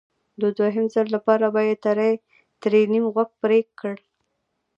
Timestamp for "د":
0.41-0.43